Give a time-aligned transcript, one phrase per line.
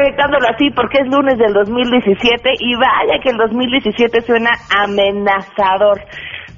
[0.00, 6.00] proyectándolo así porque es lunes del 2017 y vaya que el 2017 suena amenazador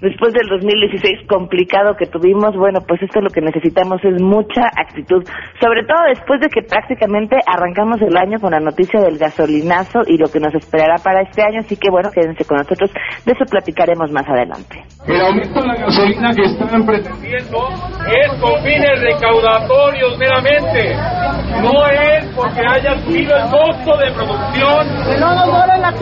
[0.02, 5.22] después del 2016 complicado que tuvimos, bueno, pues esto lo que necesitamos es mucha actitud,
[5.60, 10.18] sobre todo después de que prácticamente arrancamos el año con la noticia del gasolinazo y
[10.18, 12.91] lo que nos esperará para este año, así que bueno, quédense con nosotros,
[13.24, 14.82] de eso platicaremos más adelante.
[15.06, 17.59] El aumento de la gasolina que están pretendiendo
[18.10, 20.96] es con fines recaudatorios meramente,
[21.62, 25.20] no es porque haya subido el costo de producción.
[25.20, 25.92] no nos la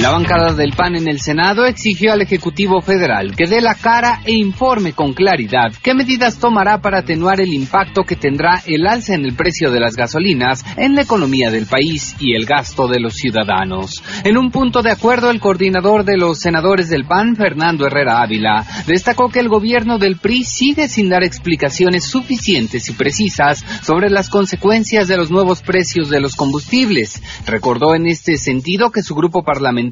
[0.01, 4.21] La bancada del PAN en el Senado exigió al Ejecutivo Federal que dé la cara
[4.25, 9.17] e informe con claridad qué medidas tomará para atenuar el impacto que tendrá el alza
[9.17, 13.01] en el precio de las gasolinas en la economía del país y el gasto de
[13.01, 14.01] los ciudadanos.
[14.23, 18.65] En un punto de acuerdo, el coordinador de los senadores del PAN, Fernando Herrera Ávila,
[18.87, 24.31] destacó que el gobierno del PRI sigue sin dar explicaciones suficientes y precisas sobre las
[24.31, 27.21] consecuencias de los nuevos precios de los combustibles.
[27.47, 29.88] Recordó en este sentido que su grupo parlamentario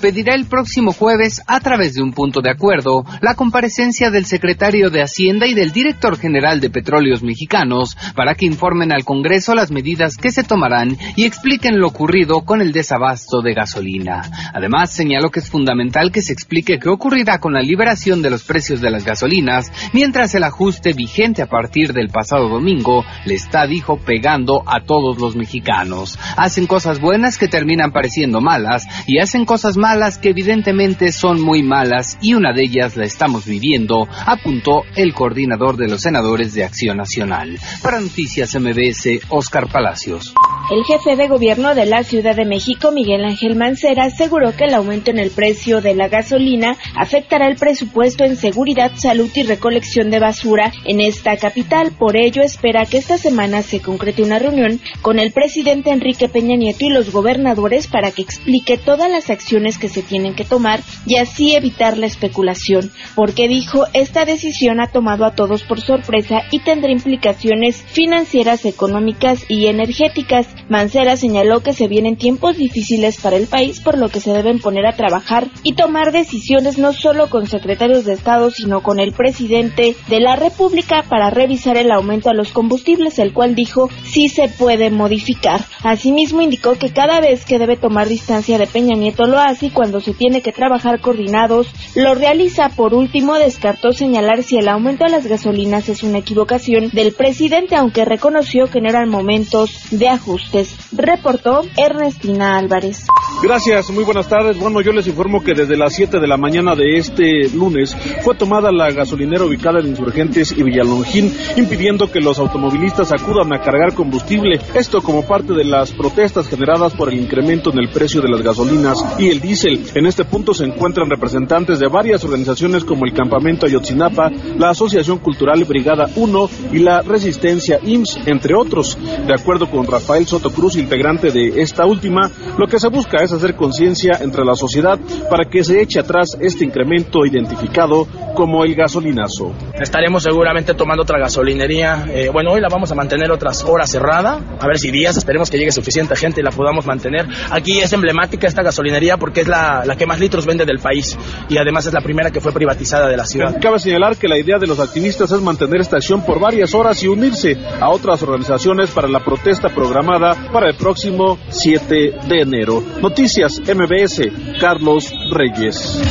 [0.00, 4.90] pedirá el próximo jueves, a través de un punto de acuerdo, la comparecencia del secretario
[4.90, 9.70] de Hacienda y del director general de Petróleos Mexicanos para que informen al Congreso las
[9.70, 14.22] medidas que se tomarán y expliquen lo ocurrido con el desabasto de gasolina.
[14.52, 18.44] Además, señaló que es fundamental que se explique qué ocurrirá con la liberación de los
[18.44, 23.66] precios de las gasolinas, mientras el ajuste vigente a partir del pasado domingo le está,
[23.66, 26.18] dijo, pegando a todos los mexicanos.
[26.36, 31.62] Hacen cosas buenas que terminan pareciendo malas y hacen cosas malas que evidentemente son muy
[31.62, 36.62] malas y una de ellas la estamos viviendo, apuntó el coordinador de los senadores de
[36.62, 37.58] Acción Nacional.
[37.82, 40.34] Para Noticias MBS, Oscar Palacios.
[40.70, 44.74] El jefe de gobierno de la Ciudad de México, Miguel Ángel Mancera, aseguró que el
[44.74, 50.10] aumento en el precio de la gasolina afectará el presupuesto en seguridad, salud y recolección
[50.10, 51.92] de basura en esta capital.
[51.98, 56.56] Por ello, espera que esta semana se concrete una reunión con el presidente Enrique Peña
[56.56, 60.44] Nieto y los gobernadores para que explique toda la las acciones que se tienen que
[60.44, 65.80] tomar y así evitar la especulación, porque dijo, esta decisión ha tomado a todos por
[65.80, 70.48] sorpresa y tendrá implicaciones financieras, económicas y energéticas.
[70.68, 74.58] Mancera señaló que se vienen tiempos difíciles para el país, por lo que se deben
[74.58, 79.12] poner a trabajar y tomar decisiones no solo con secretarios de Estado, sino con el
[79.12, 84.28] presidente de la República para revisar el aumento a los combustibles, el cual dijo sí
[84.28, 85.64] se puede modificar.
[85.84, 89.70] Asimismo indicó que cada vez que debe tomar distancia de Peña Nieto lo hace y
[89.70, 92.70] cuando se tiene que trabajar coordinados lo realiza.
[92.70, 97.76] Por último, descartó señalar si el aumento de las gasolinas es una equivocación del presidente,
[97.76, 100.74] aunque reconoció que no eran momentos de ajustes.
[100.90, 103.04] Reportó Ernestina Álvarez.
[103.42, 104.58] Gracias, muy buenas tardes.
[104.58, 108.34] Bueno, yo les informo que desde las 7 de la mañana de este lunes fue
[108.34, 113.94] tomada la gasolinera ubicada en Insurgentes y Villalongín, impidiendo que los automovilistas acudan a cargar
[113.94, 114.60] combustible.
[114.74, 118.40] Esto como parte de las protestas generadas por el incremento en el precio de las
[118.40, 119.84] gasolinas y el diésel.
[119.94, 125.18] En este punto se encuentran representantes de varias organizaciones como el Campamento Ayotzinapa, la Asociación
[125.18, 128.96] Cultural Brigada 1 y la Resistencia IMSS, entre otros.
[129.26, 133.32] De acuerdo con Rafael Soto Cruz, integrante de esta última, lo que se busca es
[133.32, 134.98] hacer conciencia entre la sociedad
[135.28, 139.52] para que se eche atrás este incremento identificado como el gasolinazo.
[139.74, 142.06] Estaremos seguramente tomando otra gasolinería.
[142.08, 145.50] Eh, bueno, hoy la vamos a mantener otras horas cerrada, a ver si días, esperemos
[145.50, 147.26] que llegue suficiente gente y la podamos mantener.
[147.50, 151.16] Aquí es emblemática esta gasolinería porque es la, la que más litros vende del país
[151.48, 153.56] y además es la primera que fue privatizada de la ciudad.
[153.60, 157.02] Cabe señalar que la idea de los activistas es mantener esta acción por varias horas
[157.02, 162.82] y unirse a otras organizaciones para la protesta programada para el próximo 7 de enero.
[163.16, 166.02] Noticias MBS, Carlos Reyes.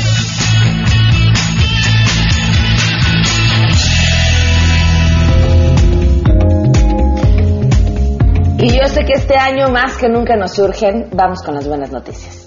[8.57, 11.91] Y yo sé que este año más que nunca nos surgen, vamos con las buenas
[11.91, 12.42] noticias.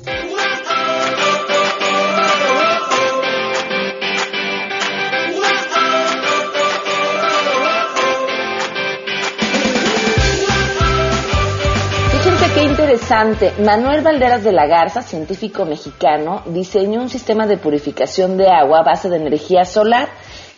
[13.06, 13.62] Interesante.
[13.62, 18.82] Manuel Valderas de la Garza, científico mexicano, diseñó un sistema de purificación de agua a
[18.82, 20.08] base de energía solar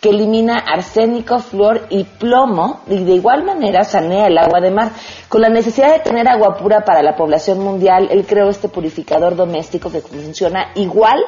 [0.01, 4.91] que elimina arsénico, flúor y plomo y de igual manera sanea el agua de mar.
[5.27, 9.35] Con la necesidad de tener agua pura para la población mundial, él creó este purificador
[9.35, 11.19] doméstico que funciona igual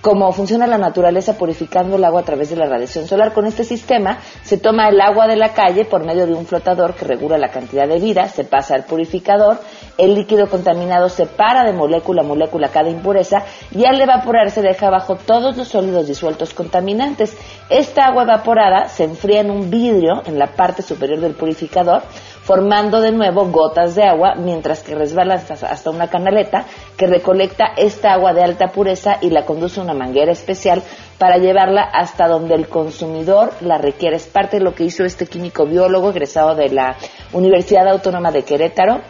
[0.00, 3.32] como funciona la naturaleza purificando el agua a través de la radiación solar.
[3.32, 6.94] Con este sistema se toma el agua de la calle por medio de un flotador
[6.94, 9.58] que regula la cantidad de vida, se pasa al purificador,
[9.98, 14.86] el líquido contaminado se para de molécula a molécula cada impureza y al evaporarse deja
[14.88, 17.36] abajo todos los sólidos disueltos contaminantes.
[17.68, 22.02] Esta agua evaporada se enfría en un vidrio en la parte superior del purificador,
[22.42, 26.64] formando de nuevo gotas de agua mientras que resbala hasta, una canaleta
[26.96, 30.82] que recolecta esta agua de alta pureza y la conduce a una manguera especial
[31.18, 34.16] para llevarla hasta donde el consumidor la requiere.
[34.16, 36.96] Es parte de lo que hizo este químico biólogo egresado de la
[37.32, 39.00] Universidad Autónoma de Querétaro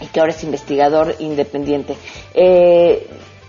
[0.00, 1.96] y que ahora es investigador independiente.
[2.34, 3.08] Eh,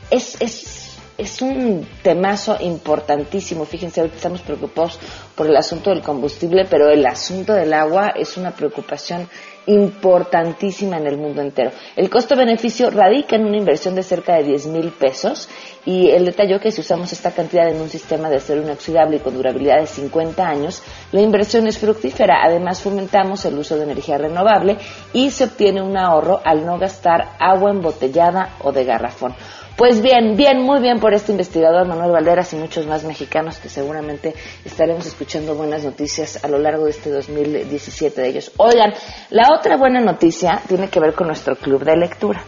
[0.09, 0.73] es, es,
[1.18, 3.65] es un temazo importantísimo.
[3.65, 5.00] Fíjense, ahorita estamos preocupados
[5.36, 9.27] por el asunto del combustible, pero el asunto del agua es una preocupación
[9.65, 11.71] importantísima en el mundo entero.
[11.95, 15.48] El costo-beneficio radica en una inversión de cerca de 10 mil pesos
[15.86, 19.19] y él detalló que si usamos esta cantidad en un sistema de acero inoxidable y
[19.19, 22.44] con durabilidad de 50 años, la inversión es fructífera.
[22.44, 24.77] Además, fomentamos el uso de energía renovable
[25.13, 29.33] y se obtiene un ahorro al no gastar agua embotellada o de garrafón.
[29.75, 33.70] Pues bien, bien, muy bien por este investigador Manuel Valderas y muchos más mexicanos que
[33.70, 38.52] seguramente estaremos escuchando buenas noticias a lo largo de este 2017 de ellos.
[38.58, 38.94] Oigan,
[39.31, 42.44] la otra buena noticia tiene que ver con nuestro club de lectura.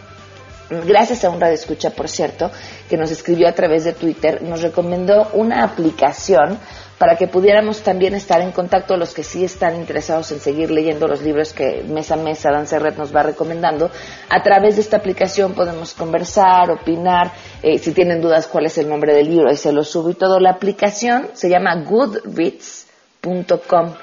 [0.70, 2.52] Gracias a un radio escucha, por cierto,
[2.88, 6.60] que nos escribió a través de Twitter, nos recomendó una aplicación
[6.98, 11.08] para que pudiéramos también estar en contacto los que sí están interesados en seguir leyendo
[11.08, 13.92] los libros que mes a mes Serret nos va recomendando.
[14.30, 18.88] A través de esta aplicación podemos conversar, opinar, eh, si tienen dudas cuál es el
[18.88, 20.40] nombre del libro, ahí se lo subo y todo.
[20.40, 23.94] La aplicación se llama goodreads.com,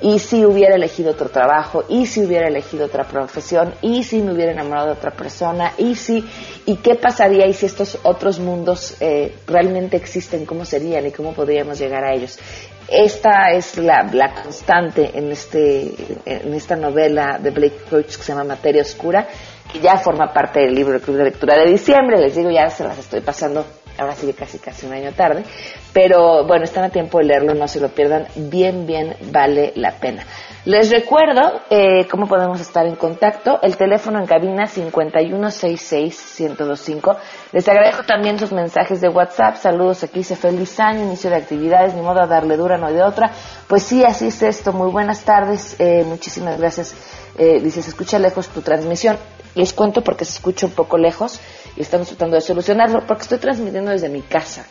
[0.00, 1.84] ¿Y si hubiera elegido otro trabajo?
[1.88, 3.74] ¿Y si hubiera elegido otra profesión?
[3.82, 5.72] ¿Y si me hubiera enamorado de otra persona?
[5.76, 6.24] ¿Y si
[6.66, 10.46] y qué pasaría y si estos otros mundos eh, realmente existen?
[10.46, 12.38] ¿Cómo serían y cómo podríamos llegar a ellos?
[12.86, 15.92] Esta es la, la constante en este
[16.24, 19.26] en esta novela de Blake Crouch que se llama Materia Oscura
[19.72, 22.18] que ya forma parte del libro del Club de Lectura de diciembre.
[22.18, 23.66] Les digo, ya se las estoy pasando
[23.98, 25.44] ahora sigue casi casi un año tarde,
[25.92, 29.92] pero bueno, están a tiempo de leerlo, no se lo pierdan, bien, bien vale la
[29.92, 30.24] pena.
[30.68, 33.58] Les recuerdo eh, cómo podemos estar en contacto.
[33.62, 37.16] El teléfono en cabina 5166-1025.
[37.52, 39.56] Les agradezco también sus mensajes de WhatsApp.
[39.56, 43.02] Saludos, aquí dice feliz año, inicio de actividades, ni modo a darle dura, no de
[43.02, 43.32] otra.
[43.66, 44.74] Pues sí, así es esto.
[44.74, 45.74] Muy buenas tardes.
[45.78, 46.94] Eh, muchísimas gracias.
[47.38, 49.16] Eh, dice, se escucha lejos tu transmisión.
[49.58, 51.40] Les cuento porque se escucha un poco lejos
[51.76, 54.64] y estamos tratando de solucionarlo porque estoy transmitiendo desde mi casa.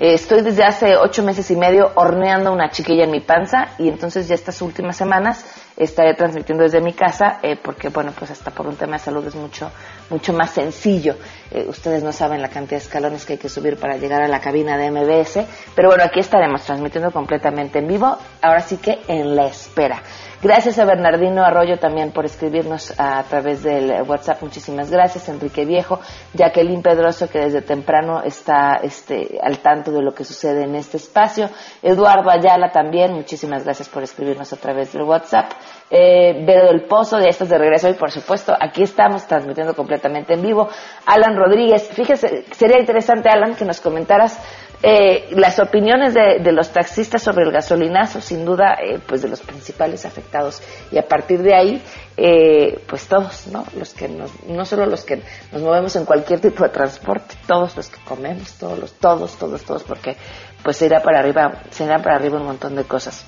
[0.00, 3.86] Eh, estoy desde hace ocho meses y medio horneando una chiquilla en mi panza y
[3.86, 5.44] entonces ya estas últimas semanas
[5.76, 9.26] estaré transmitiendo desde mi casa eh, porque, bueno, pues hasta por un tema de salud
[9.26, 9.70] es mucho,
[10.10, 11.16] mucho más sencillo.
[11.50, 14.28] Eh, ustedes no saben la cantidad de escalones que hay que subir para llegar a
[14.28, 19.00] la cabina de MBS, pero bueno, aquí estaremos transmitiendo completamente en vivo, ahora sí que
[19.08, 20.02] en la espera.
[20.42, 24.40] Gracias a Bernardino Arroyo también por escribirnos a través del WhatsApp.
[24.40, 26.00] Muchísimas gracias, Enrique Viejo,
[26.32, 30.96] Jacqueline Pedroso, que desde temprano está este, al tanto de lo que sucede en este
[30.96, 31.50] espacio.
[31.82, 35.52] Eduardo Ayala también, muchísimas gracias por escribirnos a través del WhatsApp.
[35.92, 40.34] Eh, Vero del Pozo, de estos de regreso y por supuesto aquí estamos transmitiendo completamente
[40.34, 40.68] en vivo.
[41.06, 44.38] Alan Rodríguez, fíjese, sería interesante Alan que nos comentaras
[44.82, 49.40] eh, las opiniones de, los taxistas sobre el gasolinazo, sin duda, eh, pues de los
[49.40, 50.62] principales afectados.
[50.90, 51.82] Y a partir de ahí,
[52.16, 53.64] eh, pues todos, ¿no?
[53.76, 55.22] Los que no solo los que
[55.52, 59.62] nos movemos en cualquier tipo de transporte, todos los que comemos, todos los, todos, todos,
[59.64, 60.16] todos, porque
[60.62, 63.26] pues se irá para arriba, se irá para arriba un montón de cosas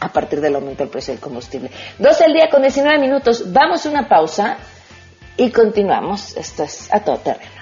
[0.00, 1.70] a partir del aumento del precio del combustible.
[1.98, 3.52] 12 el día con 19 minutos.
[3.52, 4.56] Vamos a una pausa
[5.36, 6.36] y continuamos.
[6.36, 7.60] Esto es a todo terreno.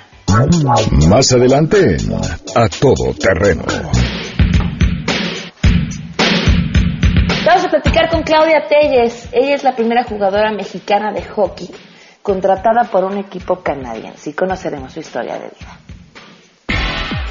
[1.08, 1.96] Más adelante,
[2.54, 3.64] a todo terreno.
[7.44, 9.28] Vamos a platicar con Claudia Telles.
[9.32, 11.70] Ella es la primera jugadora mexicana de hockey
[12.22, 15.87] contratada por un equipo canadiense y conoceremos su historia de vida.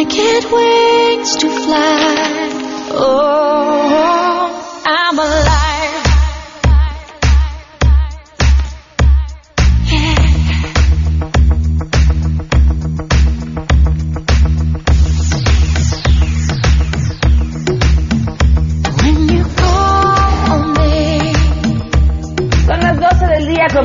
[0.00, 2.48] I get wings to fly.
[2.92, 5.69] Oh, I'm alive.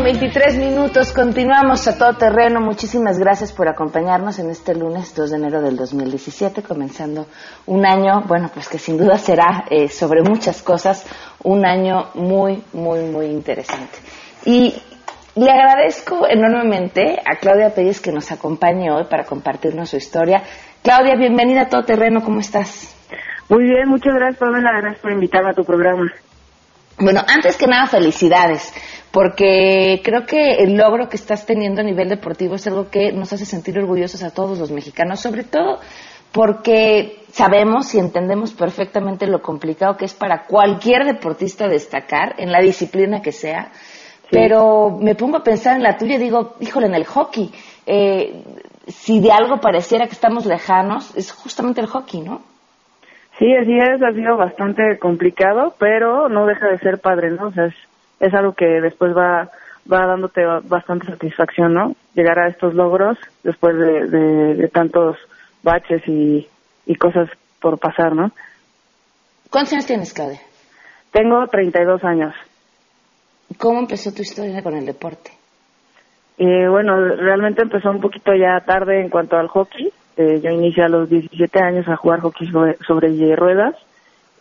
[0.05, 2.61] 23 minutos, continuamos a todo terreno.
[2.61, 7.25] Muchísimas gracias por acompañarnos en este lunes 2 de enero del 2017, comenzando
[7.65, 11.07] un año, bueno, pues que sin duda será eh, sobre muchas cosas
[11.41, 13.97] un año muy, muy, muy interesante.
[14.45, 14.75] Y
[15.33, 20.43] le agradezco enormemente a Claudia Pérez que nos acompañe hoy para compartirnos su historia.
[20.83, 22.95] Claudia, bienvenida a todo terreno, ¿cómo estás?
[23.49, 26.11] Muy bien, muchas gracias, Pamela, gracias por invitarme a tu programa.
[26.97, 28.73] Bueno, antes que nada, felicidades,
[29.15, 33.31] porque creo que el logro que estás teniendo a nivel deportivo es algo que nos
[33.31, 35.79] hace sentir orgullosos a todos los mexicanos, sobre todo
[36.33, 42.59] porque sabemos y entendemos perfectamente lo complicado que es para cualquier deportista destacar en la
[42.59, 43.71] disciplina que sea.
[44.29, 47.53] Pero me pongo a pensar en la tuya y digo, híjole, en el hockey,
[47.85, 48.43] eh,
[48.87, 52.41] si de algo pareciera que estamos lejanos, es justamente el hockey, ¿no?
[53.39, 57.47] Sí, así es, ha sido bastante complicado, pero no deja de ser padre, ¿no?
[57.47, 57.75] O sea, es,
[58.33, 59.49] algo que después va
[59.91, 61.95] va dándote bastante satisfacción, ¿no?
[62.15, 65.17] Llegar a estos logros después de, de, tantos
[65.61, 66.47] baches y,
[66.85, 67.29] y cosas
[67.61, 68.31] por pasar, ¿no?
[69.49, 70.41] ¿Cuántos años tienes, Claudia?
[71.11, 72.33] Tengo 32 años.
[73.57, 75.31] ¿Cómo empezó tu historia con el deporte?
[76.37, 79.91] Eh, bueno, realmente empezó un poquito ya tarde en cuanto al hockey.
[80.17, 83.75] Eh, yo inicié a los 17 años a jugar hockey sobre, ruedas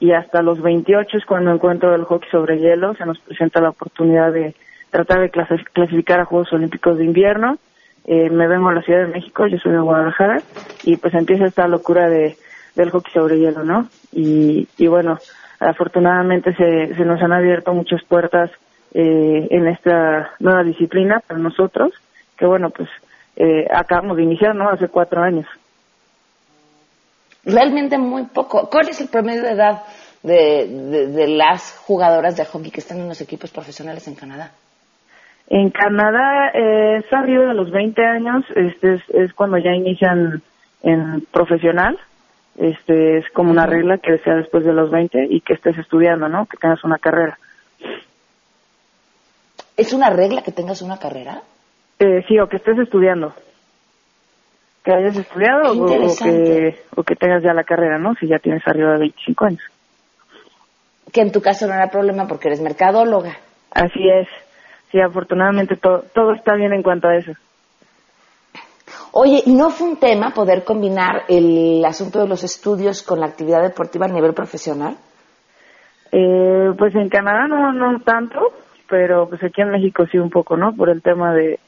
[0.00, 2.94] y hasta los 28 es cuando encuentro el hockey sobre hielo.
[2.94, 4.54] Se nos presenta la oportunidad de
[4.90, 7.58] tratar de clasificar a Juegos Olímpicos de Invierno.
[8.04, 10.42] Eh, me vengo a la Ciudad de México, yo soy de Guadalajara,
[10.82, 12.36] y pues empieza esta locura de,
[12.74, 13.88] del hockey sobre hielo, ¿no?
[14.12, 15.18] Y, y bueno,
[15.58, 18.50] afortunadamente se, se nos han abierto muchas puertas
[18.92, 21.92] eh, en esta nueva disciplina para nosotros,
[22.36, 22.90] que bueno, pues
[23.36, 24.68] eh, acabamos de iniciar, ¿no?
[24.68, 25.46] Hace cuatro años
[27.44, 28.68] realmente muy poco.
[28.70, 29.82] ¿Cuál es el promedio de edad
[30.22, 34.52] de, las jugadoras de hockey que están en los equipos profesionales en Canadá?
[35.48, 40.42] En Canadá eh, es arriba de los 20 años, este es, cuando ya inician
[40.82, 41.98] en profesional,
[42.56, 46.28] este es como una regla que sea después de los 20 y que estés estudiando,
[46.28, 46.46] ¿no?
[46.46, 47.38] Que tengas una carrera.
[49.76, 51.42] ¿Es una regla que tengas una carrera?
[51.98, 53.34] Eh, sí, o que estés estudiando.
[54.84, 58.14] Que hayas estudiado o, que, o que tengas ya la carrera, ¿no?
[58.16, 59.62] Si ya tienes arriba de 25 años.
[61.10, 63.36] Que en tu caso no era problema porque eres mercadóloga.
[63.70, 64.28] Así es.
[64.92, 67.32] Sí, afortunadamente todo, todo está bien en cuanto a eso.
[69.12, 73.26] Oye, ¿y no fue un tema poder combinar el asunto de los estudios con la
[73.26, 74.96] actividad deportiva a nivel profesional?
[76.12, 78.40] Eh, pues en Canadá no, no tanto,
[78.88, 80.74] pero pues aquí en México sí un poco, ¿no?
[80.74, 81.58] Por el tema de,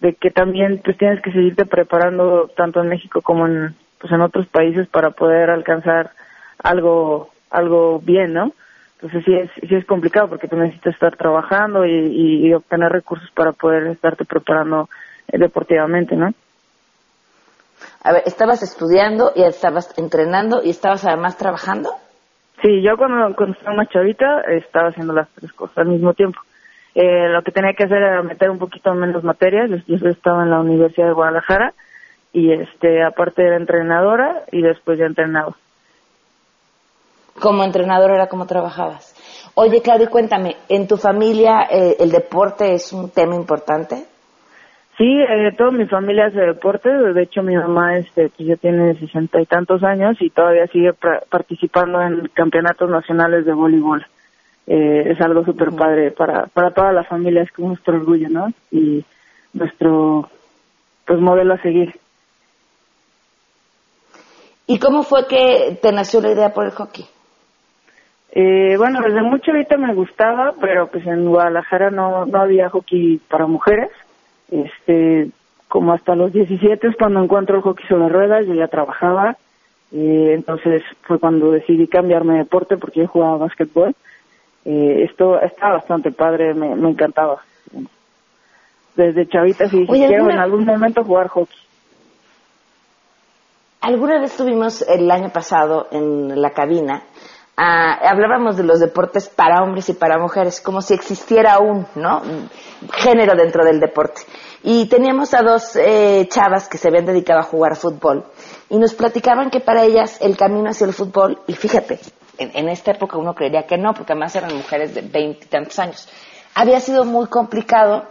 [0.00, 4.22] de que también pues tienes que seguirte preparando tanto en México como en pues en
[4.22, 6.10] otros países para poder alcanzar
[6.62, 8.52] algo algo bien, ¿no?
[8.94, 13.30] Entonces sí es sí es complicado porque tú necesitas estar trabajando y, y, obtener recursos
[13.32, 14.88] para poder estarte preparando
[15.28, 16.32] eh, deportivamente, ¿no?
[18.02, 21.90] A ver, estabas estudiando y estabas entrenando y estabas además trabajando.
[22.62, 26.40] Sí, yo cuando, cuando estaba más chavita estaba haciendo las tres cosas al mismo tiempo.
[26.94, 29.70] Eh, lo que tenía que hacer era meter un poquito menos materias.
[29.86, 31.74] Yo estaba en la Universidad de Guadalajara
[32.32, 35.54] y este aparte era entrenadora y después ya entrenaba.
[37.40, 39.14] Como entrenadora era como trabajabas.
[39.54, 44.04] Oye, Claudia, cuéntame, ¿en tu familia eh, el deporte es un tema importante?
[44.98, 46.90] Sí, eh, toda mi familia hace deporte.
[46.90, 50.92] De hecho, mi mamá este, pues ya tiene sesenta y tantos años y todavía sigue
[51.30, 54.04] participando en campeonatos nacionales de voleibol
[54.72, 58.52] eh, es algo súper padre para, para toda la familia, es como nuestro orgullo, ¿no?
[58.70, 59.04] Y
[59.52, 60.30] nuestro
[61.04, 61.98] pues modelo a seguir.
[64.68, 67.04] ¿Y cómo fue que te nació la idea por el hockey?
[68.30, 73.20] Eh, bueno, desde mucho ahorita me gustaba, pero pues en Guadalajara no, no había hockey
[73.28, 73.90] para mujeres.
[74.52, 75.30] Este,
[75.66, 79.36] como hasta los 17 es cuando encuentro el hockey sobre ruedas, yo ya trabajaba.
[79.90, 83.96] Eh, entonces fue cuando decidí cambiarme de deporte porque yo jugaba básquetbol
[84.64, 87.42] eh, esto está bastante padre, me, encantaba.
[88.94, 91.56] Desde chavita sí quiero en algún momento jugar hockey.
[93.80, 97.02] Alguna vez estuvimos el año pasado en la cabina,
[97.56, 102.20] ah, hablábamos de los deportes para hombres y para mujeres, como si existiera un ¿no?
[102.92, 104.20] género dentro del deporte.
[104.62, 108.26] Y teníamos a dos eh, chavas que se habían dedicado a jugar fútbol
[108.68, 112.00] y nos platicaban que para ellas el camino hacia el fútbol, y fíjate,
[112.40, 116.08] en, esta época uno creería que no, porque además eran mujeres de veintitantos años.
[116.54, 118.04] Había sido muy complicado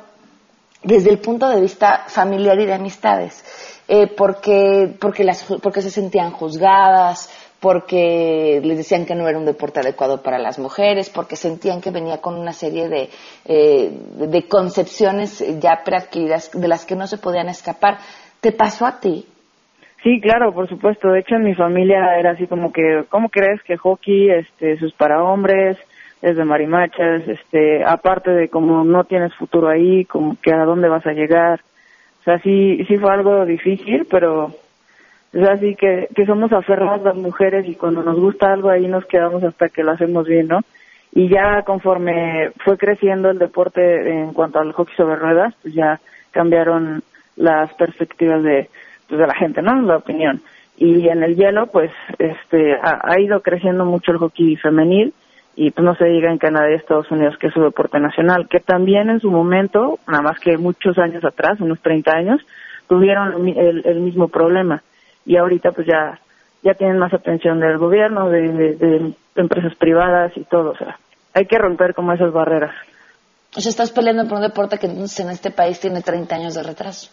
[0.83, 3.43] desde el punto de vista familiar y de amistades,
[3.87, 9.45] eh, porque, porque, las, porque se sentían juzgadas, porque les decían que no era un
[9.45, 13.09] deporte adecuado para las mujeres, porque sentían que venía con una serie de,
[13.45, 17.97] eh, de concepciones ya preadquiridas de las que no se podían escapar.
[18.39, 19.27] ¿Te pasó a ti?
[20.03, 21.09] Sí, claro, por supuesto.
[21.09, 24.85] De hecho, en mi familia era así como que, ¿cómo crees que hockey, este, eso
[24.85, 25.77] es para hombres,
[26.21, 30.87] es de marimachas, este, aparte de como no tienes futuro ahí, como que a dónde
[30.87, 31.61] vas a llegar.
[32.21, 34.53] O sea, sí, sí fue algo difícil, pero
[35.33, 39.05] es así que, que somos aferradas las mujeres y cuando nos gusta algo ahí nos
[39.05, 40.61] quedamos hasta que lo hacemos bien, ¿no?
[41.13, 45.99] Y ya conforme fue creciendo el deporte en cuanto al hockey sobre ruedas, pues ya
[46.31, 47.03] cambiaron
[47.35, 48.69] las perspectivas de,
[49.09, 49.81] de la gente, ¿no?
[49.81, 50.41] La opinión.
[50.77, 55.13] Y en el hielo, pues, este, ha, ido creciendo mucho el hockey femenil
[55.55, 58.47] y pues no se diga en Canadá y Estados Unidos que es su deporte nacional,
[58.47, 62.41] que también en su momento, nada más que muchos años atrás, unos 30 años,
[62.87, 64.81] tuvieron el, mismo problema
[65.25, 66.17] y ahorita pues ya
[66.63, 70.97] ya tienen más atención del gobierno, de, de, empresas privadas y todo, o sea,
[71.33, 72.73] hay que romper como esas barreras.
[73.55, 76.63] O sea, estás peleando por un deporte que en este país tiene 30 años de
[76.63, 77.11] retraso.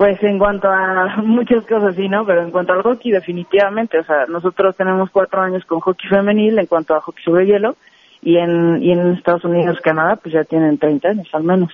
[0.00, 2.24] Pues en cuanto a muchas cosas sí, ¿no?
[2.24, 6.58] Pero en cuanto al hockey definitivamente, o sea, nosotros tenemos cuatro años con hockey femenil
[6.58, 7.76] en cuanto a hockey sobre hielo
[8.22, 11.70] y en, y en Estados Unidos, Canadá, pues ya tienen 30 años al menos.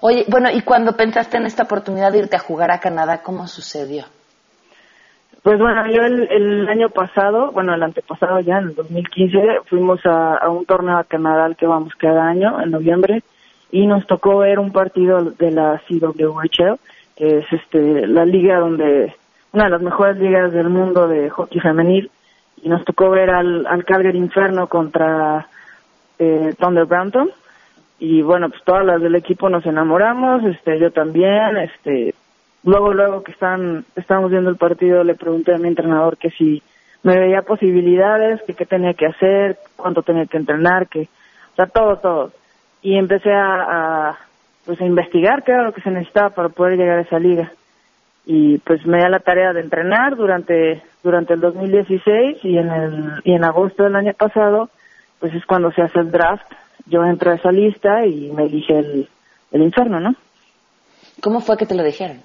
[0.00, 3.48] Oye, bueno, ¿y cuando pensaste en esta oportunidad de irte a jugar a Canadá, cómo
[3.48, 4.04] sucedió?
[5.42, 10.36] Pues bueno, yo el, año pasado, bueno, el antepasado ya, en el 2015, fuimos a,
[10.36, 13.24] a un torneo a Canadá al que vamos cada año, en noviembre,
[13.70, 16.78] y nos tocó ver un partido de la CWHL,
[17.16, 19.14] que es este la liga donde
[19.52, 22.10] una de las mejores ligas del mundo de hockey femenil
[22.62, 25.48] y nos tocó ver al, al Calgary Inferno contra
[26.18, 27.30] eh, Thunder Brampton
[27.98, 32.14] y bueno pues todas las del equipo nos enamoramos este yo también este
[32.64, 36.62] luego luego que están estábamos viendo el partido le pregunté a mi entrenador que si
[37.02, 41.08] me veía posibilidades que qué tenía que hacer cuánto tenía que entrenar que
[41.52, 42.32] o sea todo todo
[42.86, 44.16] y empecé a,
[44.64, 47.50] pues a investigar qué era lo que se necesitaba para poder llegar a esa liga.
[48.24, 53.12] Y pues me da la tarea de entrenar durante durante el 2016 y en el
[53.24, 54.70] y en agosto del año pasado
[55.18, 56.46] pues es cuando se hace el draft.
[56.86, 59.08] Yo entro a esa lista y me elige el,
[59.50, 60.14] el infierno no
[61.20, 62.20] cómo fue que te lo dijeron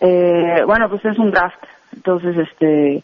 [0.00, 1.62] eh, bueno pues es un draft.
[1.94, 3.02] Entonces este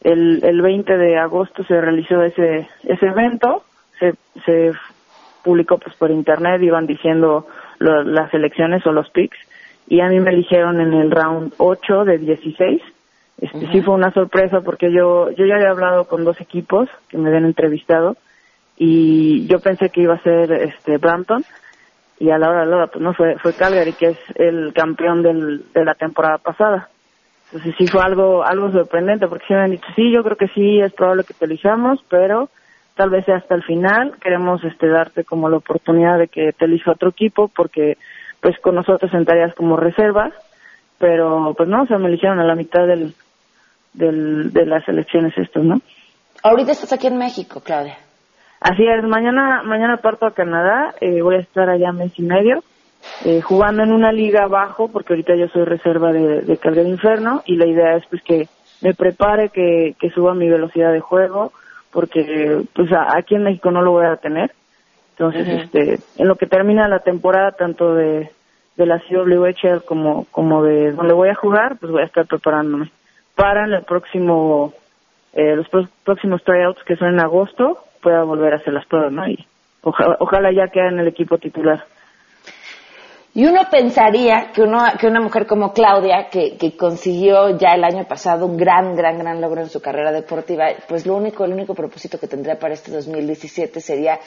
[0.00, 3.62] el, el 20 de agosto se realizó ese ese evento.
[4.00, 4.72] Se se
[5.46, 7.46] publicó pues por internet iban diciendo
[7.78, 9.38] las elecciones o los picks
[9.86, 12.82] y a mí me eligieron en el round 8 de 16.
[13.38, 17.16] Este, Sí fue una sorpresa porque yo, yo ya había hablado con dos equipos que
[17.16, 18.16] me habían entrevistado
[18.76, 21.44] y yo pensé que iba a ser este Brampton
[22.18, 24.72] y a la hora de la hora pues no fue fue Calgary que es el
[24.74, 26.88] campeón del, de la temporada pasada
[27.46, 30.48] entonces sí fue algo algo sorprendente porque sí me han dicho sí yo creo que
[30.48, 32.50] sí es probable que te elijamos pero
[32.96, 36.64] tal vez sea hasta el final queremos este darte como la oportunidad de que te
[36.64, 37.96] elija otro equipo porque
[38.40, 40.30] pues con nosotros entrarías como reserva,
[40.98, 43.14] pero pues no, o sea, me eligieron a la mitad del,
[43.92, 45.80] del, de las elecciones estos, ¿no?
[46.42, 47.98] Ahorita estás aquí en México, Claudia.
[48.60, 52.62] Así es, mañana, mañana parto a Canadá, eh, voy a estar allá mes y medio,
[53.24, 57.42] eh, jugando en una liga abajo, porque ahorita yo soy reserva de, de Calgary Inferno,
[57.46, 58.48] y la idea es pues que
[58.80, 61.52] me prepare, que, que suba mi velocidad de juego,
[61.92, 64.52] porque pues aquí en México no lo voy a tener,
[65.10, 68.30] entonces, este, en lo que termina la temporada, tanto de,
[68.76, 72.90] de la CWHL como, como de donde voy a jugar, pues voy a estar preparándome
[73.34, 74.74] para el próximo,
[75.32, 75.68] eh, los
[76.04, 79.26] próximos tryouts que son en agosto, pueda volver a hacer las pruebas, ¿no?
[79.26, 79.46] Y
[79.82, 81.84] ojalá, ojalá ya quede en el equipo titular.
[83.36, 87.84] Y uno pensaría que, uno, que una mujer como Claudia, que, que, consiguió ya el
[87.84, 91.52] año pasado un gran, gran, gran logro en su carrera deportiva, pues lo único, el
[91.52, 94.18] único propósito que tendría para este 2017 sería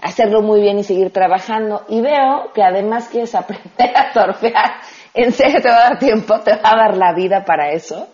[0.00, 1.82] hacerlo muy bien y seguir trabajando.
[1.90, 4.76] Y veo que además quieres aprender a surfear.
[5.12, 6.40] ¿En serio te va a dar tiempo?
[6.40, 8.08] ¿Te va a dar la vida para eso?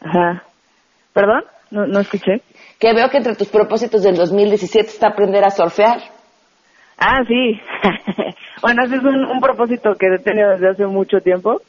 [0.00, 0.44] Ajá.
[1.12, 1.44] ¿Perdón?
[1.70, 2.40] No, no escuché.
[2.78, 5.98] Que veo que entre tus propósitos del 2017 está aprender a surfear.
[6.96, 7.60] Ah, sí.
[8.62, 11.62] bueno, ese es un, propósito que he tenido desde hace mucho tiempo.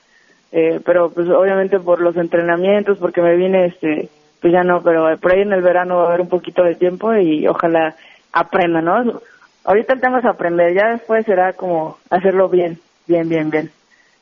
[0.51, 4.09] Eh, pero pues obviamente por los entrenamientos, porque me vine, este,
[4.41, 6.75] pues ya no, pero por ahí en el verano va a haber un poquito de
[6.75, 7.95] tiempo y ojalá
[8.33, 9.21] aprenda, ¿no?
[9.63, 13.71] Ahorita el tema es aprender, ya después será como hacerlo bien, bien, bien, bien.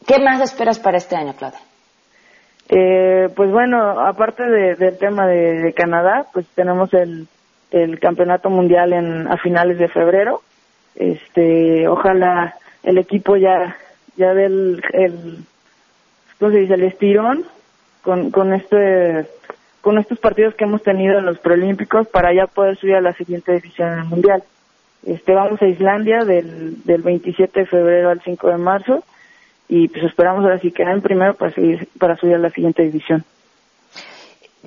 [0.05, 1.59] ¿Qué más esperas para este año, Claudia?
[2.69, 7.27] Eh, pues bueno, aparte del tema de, Canadá, pues tenemos el,
[7.71, 10.41] el campeonato mundial en, a finales de febrero.
[10.95, 13.77] Este, ojalá el equipo ya,
[14.15, 15.37] ya el, el,
[16.39, 16.73] ¿cómo se dice?
[16.73, 17.45] El estirón
[18.01, 19.25] con, con este,
[19.81, 23.13] con estos partidos que hemos tenido en los preolímpicos para ya poder subir a la
[23.13, 24.43] siguiente división en el mundial.
[25.05, 29.03] Este, vamos a Islandia del, del 27 de febrero al 5 de marzo
[29.69, 32.83] y pues esperamos ahora sí quedar en primero para, seguir, para subir a la siguiente
[32.83, 33.23] división.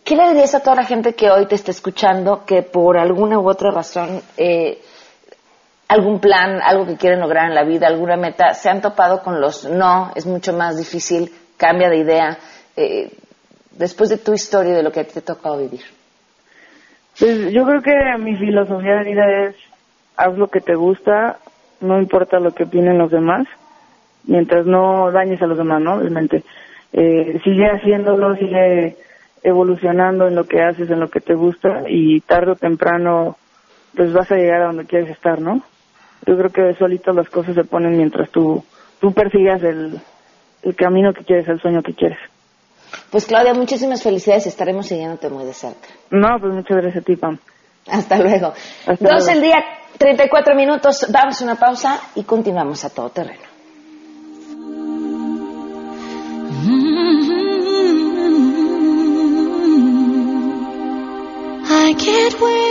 [0.05, 3.39] ¿Qué le dirías a toda la gente que hoy te está escuchando que por alguna
[3.39, 4.81] u otra razón, eh,
[5.89, 9.41] algún plan, algo que quieren lograr en la vida, alguna meta, se han topado con
[9.41, 12.39] los no, es mucho más difícil, cambia de idea,
[12.77, 13.11] eh,
[13.73, 15.83] después de tu historia y de lo que a ti te ha tocado vivir?
[17.19, 19.57] Pues yo creo que mi filosofía de vida es
[20.17, 21.39] haz lo que te gusta,
[21.81, 23.47] no importa lo que opinen los demás,
[24.25, 25.99] mientras no dañes a los demás, ¿no?
[25.99, 26.43] Realmente.
[26.93, 28.97] Eh, sigue haciéndolo, sigue
[29.43, 33.37] evolucionando en lo que haces, en lo que te gusta y tarde o temprano
[33.95, 35.63] pues vas a llegar a donde quieres estar, ¿no?
[36.27, 38.65] Yo creo que solito las cosas se ponen mientras tú,
[39.01, 40.01] tú persigas el,
[40.63, 42.19] el camino que quieres, el sueño que quieres.
[43.11, 45.89] Pues Claudia, muchísimas felicidades, estaremos siguiéndote muy de cerca.
[46.11, 47.39] No, pues muchas gracias a ti, Pam.
[47.91, 48.53] Hasta luego.
[49.01, 49.59] Dos el día,
[49.99, 53.53] 34 minutos, damos una pausa y continuamos a todo terreno.
[61.75, 62.62] I get wings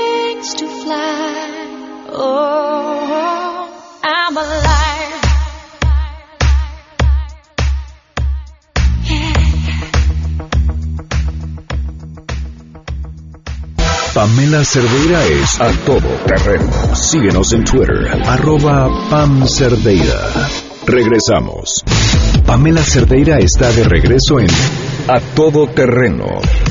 [14.52, 16.70] Pamela Cerdeira es a todo terreno.
[16.94, 20.20] Síguenos en Twitter, arroba Pam Cerdeira.
[20.86, 21.86] Regresamos.
[22.46, 24.50] Pamela Cerdeira está de regreso en
[25.08, 26.26] A Todo Terreno.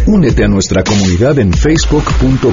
[0.06, 2.52] Únete a nuestra comunidad en facebook.com,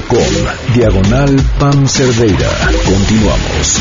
[0.74, 2.48] diagonal Pam Cerdeira.
[2.86, 3.78] Continuamos.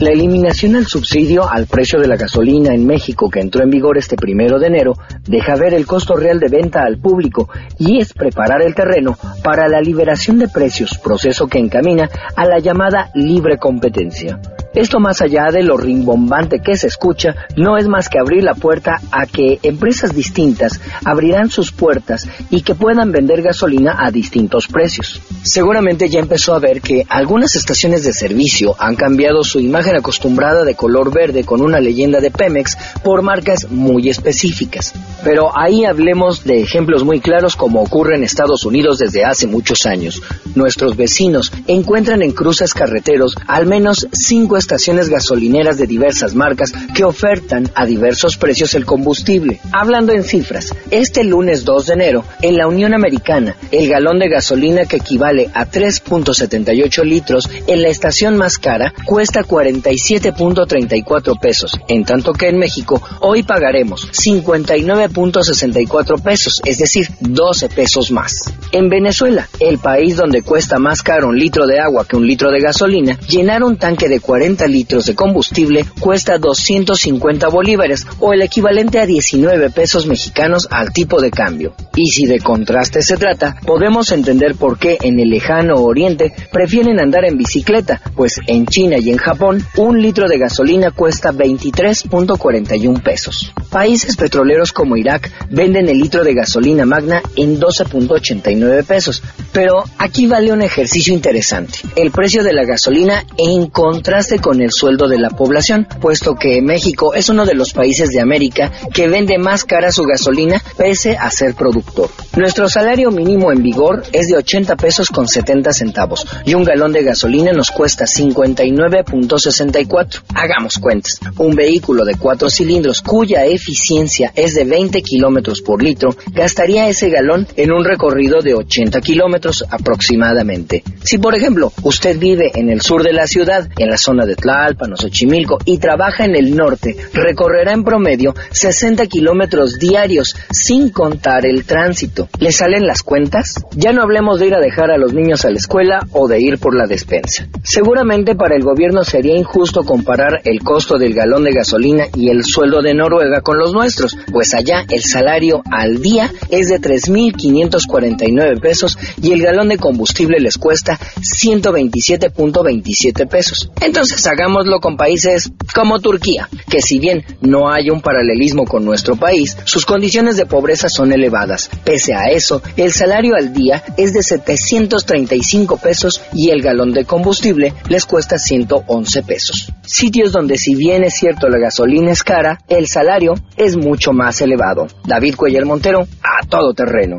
[0.00, 3.98] La eliminación del subsidio al precio de la gasolina en México que entró en vigor
[3.98, 4.94] este primero de enero
[5.28, 9.68] deja ver el costo real de venta al público y es preparar el terreno para
[9.68, 14.38] la liberación de precios, proceso que encamina a la llamada libre competencia.
[14.72, 18.54] Esto más allá de lo rimbombante que se escucha, no es más que abrir la
[18.54, 24.68] puerta a que empresas distintas abrirán sus puertas y que puedan vender gasolina a distintos
[24.68, 25.20] precios.
[25.42, 30.62] Seguramente ya empezó a ver que algunas estaciones de servicio han cambiado su imagen acostumbrada
[30.62, 34.94] de color verde con una leyenda de Pemex por marcas muy específicas.
[35.24, 39.84] Pero ahí hablemos de ejemplos muy claros como ocurre en Estados Unidos desde hace muchos
[39.84, 40.22] años.
[40.54, 47.04] Nuestros vecinos encuentran en cruces carreteros al menos cinco estaciones gasolineras de diversas marcas que
[47.04, 49.60] ofertan a diversos precios el combustible.
[49.72, 54.28] Hablando en cifras, este lunes 2 de enero, en la Unión Americana, el galón de
[54.28, 62.04] gasolina que equivale a 3.78 litros en la estación más cara cuesta 47.34 pesos, en
[62.04, 68.52] tanto que en México hoy pagaremos 59.64 pesos, es decir, 12 pesos más.
[68.72, 72.50] En Venezuela, el país donde cuesta más caro un litro de agua que un litro
[72.50, 78.42] de gasolina, llenar un tanque de 40 litros de combustible cuesta 250 bolívares o el
[78.42, 81.74] equivalente a 19 pesos mexicanos al tipo de cambio.
[81.94, 87.00] Y si de contraste se trata, podemos entender por qué en el lejano oriente prefieren
[87.00, 93.02] andar en bicicleta, pues en China y en Japón un litro de gasolina cuesta 23.41
[93.02, 93.52] pesos.
[93.70, 100.26] Países petroleros como Irak venden el litro de gasolina magna en 12.89 pesos, pero aquí
[100.26, 101.78] vale un ejercicio interesante.
[101.96, 106.60] El precio de la gasolina en contraste con el sueldo de la población, puesto que
[106.62, 111.16] México es uno de los países de América que vende más cara su gasolina pese
[111.16, 112.10] a ser productor.
[112.36, 116.92] Nuestro salario mínimo en vigor es de 80 pesos con 70 centavos y un galón
[116.92, 120.22] de gasolina nos cuesta 59.64.
[120.34, 121.20] Hagamos cuentas.
[121.38, 127.10] Un vehículo de cuatro cilindros cuya eficiencia es de 20 kilómetros por litro gastaría ese
[127.10, 130.84] galón en un recorrido de 80 kilómetros aproximadamente.
[131.02, 134.29] Si por ejemplo usted vive en el sur de la ciudad, en la zona de
[134.36, 140.90] Tlalpan o Xochimilco y trabaja en el norte, recorrerá en promedio 60 kilómetros diarios sin
[140.90, 142.28] contar el tránsito.
[142.38, 143.54] ¿Le salen las cuentas?
[143.72, 146.40] Ya no hablemos de ir a dejar a los niños a la escuela o de
[146.40, 147.46] ir por la despensa.
[147.62, 152.44] Seguramente para el gobierno sería injusto comparar el costo del galón de gasolina y el
[152.44, 158.60] sueldo de Noruega con los nuestros, pues allá el salario al día es de 3.549
[158.60, 163.70] pesos y el galón de combustible les cuesta 127.27 pesos.
[163.80, 169.16] Entonces hagámoslo con países como Turquía, que si bien no hay un paralelismo con nuestro
[169.16, 171.70] país, sus condiciones de pobreza son elevadas.
[171.84, 177.04] Pese a eso, el salario al día es de 735 pesos y el galón de
[177.04, 179.72] combustible les cuesta 111 pesos.
[179.82, 184.40] Sitios donde si bien es cierto la gasolina es cara, el salario es mucho más
[184.40, 184.86] elevado.
[185.04, 187.16] David Cuellar Montero, a todo terreno.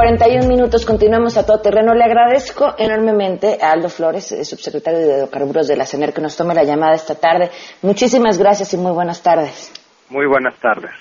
[0.00, 1.92] 41 minutos, continuamos a todo terreno.
[1.92, 6.38] Le agradezco enormemente a Aldo Flores, eh, subsecretario de Hidrocarburos de la CENER, que nos
[6.38, 7.50] tome la llamada esta tarde.
[7.82, 9.70] Muchísimas gracias y muy buenas tardes.
[10.08, 10.92] Muy buenas tardes.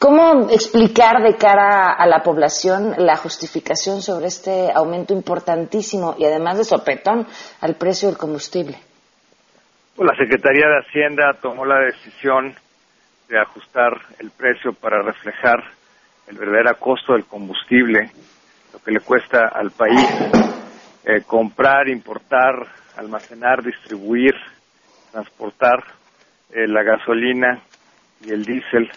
[0.00, 6.58] ¿Cómo explicar de cara a la población la justificación sobre este aumento importantísimo y además
[6.58, 7.24] de sopetón
[7.60, 8.78] al precio del combustible?
[9.94, 12.52] Pues la Secretaría de Hacienda tomó la decisión
[13.28, 15.77] de ajustar el precio para reflejar
[16.28, 18.10] el verdadero costo del combustible,
[18.72, 20.10] lo que le cuesta al país
[21.04, 22.54] eh, comprar, importar,
[22.96, 24.34] almacenar, distribuir,
[25.10, 25.82] transportar
[26.50, 27.60] eh, la gasolina
[28.24, 28.90] y el diésel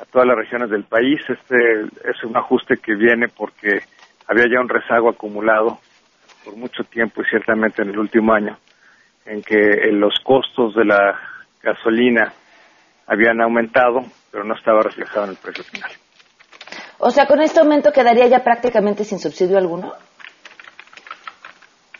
[0.00, 1.20] a todas las regiones del país.
[1.28, 3.80] Este es un ajuste que viene porque
[4.26, 5.78] había ya un rezago acumulado
[6.44, 8.56] por mucho tiempo y ciertamente en el último año
[9.26, 11.18] en que eh, los costos de la
[11.62, 12.32] gasolina
[13.06, 15.90] habían aumentado, pero no estaba reflejado en el precio final.
[17.04, 19.92] O sea, con este aumento quedaría ya prácticamente sin subsidio alguno.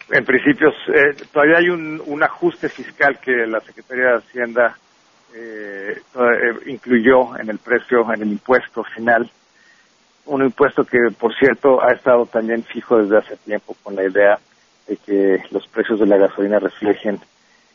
[0.09, 4.79] En principio, eh, todavía hay un, ajuste fiscal que la Secretaría de Hacienda
[5.35, 9.29] eh, eh, incluyó en el precio, en el impuesto final.
[10.27, 14.39] Un impuesto que, por cierto, ha estado también fijo desde hace tiempo con la idea
[14.87, 17.19] de que los precios de la gasolina reflejen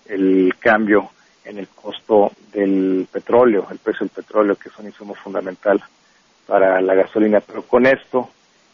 [0.06, 1.10] el cambio
[1.44, 5.84] en el costo del petróleo, el precio del petróleo, que es un insumo fundamental
[6.48, 8.30] para la gasolina, pero con esto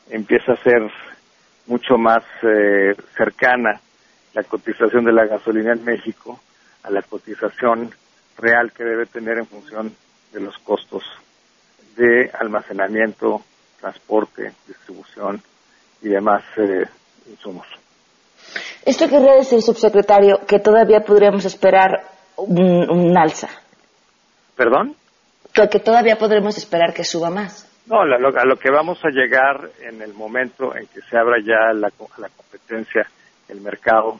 [0.10, 0.82] empieza a ser
[1.68, 3.80] mucho más eh, cercana
[4.34, 6.40] la cotización de la gasolina en México
[6.84, 7.92] a la cotización
[8.38, 9.96] real que debe tener en función
[10.32, 11.04] de los costos
[11.96, 13.42] de almacenamiento,
[13.80, 15.42] transporte, distribución
[16.02, 16.86] y demás eh,
[17.30, 17.68] insumos.
[18.86, 22.04] Esto querría decir, subsecretario, que todavía podríamos esperar
[22.36, 23.48] un, alza.
[24.56, 24.96] ¿Perdón?
[25.54, 27.70] Que, todavía podremos esperar que suba más.
[27.86, 31.74] No, a lo, que vamos a llegar en el momento en que se abra ya
[31.74, 33.08] la, competencia,
[33.50, 34.20] el mercado,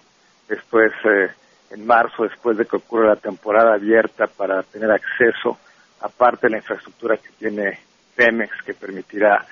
[0.50, 1.32] es eh,
[1.72, 5.58] en marzo, después de que ocurra la temporada abierta para tener acceso,
[6.02, 7.80] aparte de la infraestructura que tiene
[8.16, 9.44] Pemex, que permitirá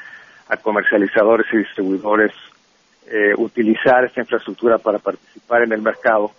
[0.48, 2.32] a comercializadores y distribuidores
[3.08, 6.32] eh, utilizar esta infraestructura para participar en el mercado,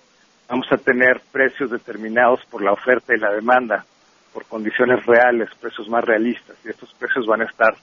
[0.49, 3.85] vamos a tener precios determinados por la oferta y la demanda,
[4.33, 7.75] por condiciones reales, precios más realistas, y estos precios van a estar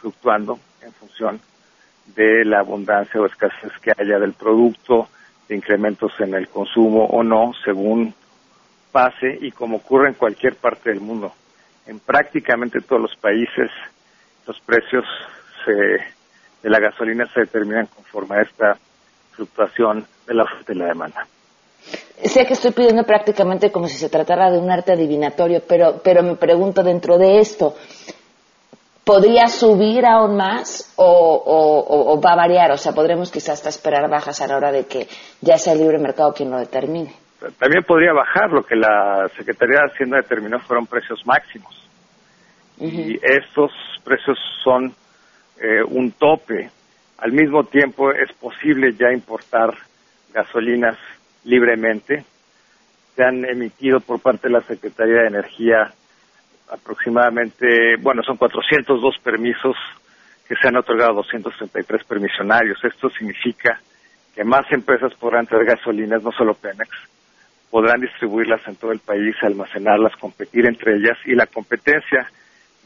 [0.00, 1.40] fluctuando en función
[2.06, 5.08] de la abundancia o escasez que haya del producto,
[5.48, 8.14] de incrementos en el consumo o no, según
[8.92, 11.32] pase y como ocurre en cualquier parte del mundo.
[11.86, 13.70] En prácticamente todos los países
[14.46, 15.04] los precios
[15.66, 18.78] de la gasolina se determinan conforme a esta
[19.32, 21.26] fluctuación de la oferta la demanda.
[22.24, 26.22] Sé que estoy pidiendo prácticamente como si se tratara de un arte adivinatorio, pero, pero
[26.22, 27.74] me pregunto dentro de esto,
[29.04, 32.72] ¿podría subir aún más o, va a variar?
[32.72, 35.08] O sea, podremos quizás hasta esperar bajas a la hora de que
[35.40, 37.12] ya sea el libre mercado quien lo determine.
[37.58, 41.74] También podría bajar, lo que la Secretaría de Hacienda determinó fueron precios máximos.
[42.78, 43.72] Y estos
[44.04, 44.94] precios son
[45.60, 46.70] eh, un tope.
[47.18, 49.74] Al mismo tiempo es posible ya importar
[50.32, 50.96] gasolinas
[51.44, 52.24] libremente.
[53.16, 55.92] Se han emitido por parte de la Secretaría de Energía
[56.70, 59.76] aproximadamente, bueno, son 402 permisos
[60.46, 62.78] que se han otorgado 233 permisionarios.
[62.84, 63.80] Esto significa
[64.34, 66.90] que más empresas podrán traer gasolinas, no solo Pemex,
[67.70, 72.30] podrán distribuirlas en todo el país, almacenarlas, competir entre ellas y la competencia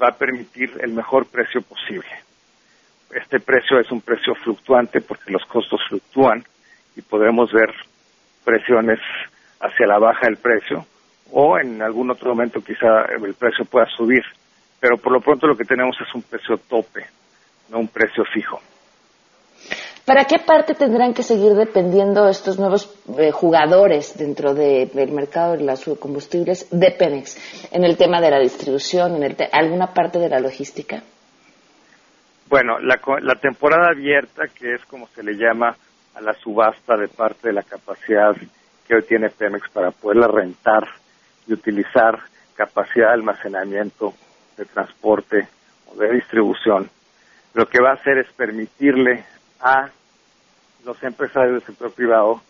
[0.00, 2.10] va a permitir el mejor precio posible.
[3.10, 6.44] Este precio es un precio fluctuante porque los costos fluctúan
[6.96, 7.72] y podemos ver
[8.44, 8.98] presiones
[9.60, 10.86] hacia la baja del precio
[11.32, 14.22] o en algún otro momento quizá el precio pueda subir.
[14.80, 17.06] Pero por lo pronto lo que tenemos es un precio tope,
[17.70, 18.60] no un precio fijo.
[20.04, 25.64] ¿Para qué parte tendrán que seguir dependiendo estos nuevos eh, jugadores dentro del mercado de
[25.64, 27.72] los combustibles de Pemex?
[27.72, 31.02] ¿En el tema de la distribución, en alguna parte de la logística?
[32.50, 35.74] Bueno, la, la temporada abierta, que es como se le llama
[36.14, 38.34] a la subasta de parte de la capacidad
[38.86, 40.88] que hoy tiene Pemex para poderla rentar
[41.46, 42.20] y utilizar
[42.54, 44.14] capacidad de almacenamiento,
[44.56, 45.48] de transporte
[45.86, 46.88] o de distribución,
[47.54, 49.24] lo que va a hacer es permitirle
[49.60, 49.90] a
[50.84, 52.40] los empresarios del sector privado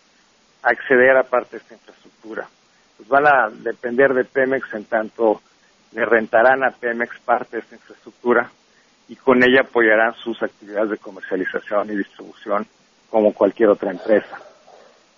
[0.61, 2.47] acceder a parte de esta infraestructura.
[2.97, 5.41] Pues van a depender de Pemex en tanto
[5.93, 8.49] le rentarán a Pemex parte de esta infraestructura
[9.07, 12.67] y con ella apoyarán sus actividades de comercialización y distribución
[13.09, 14.39] como cualquier otra empresa.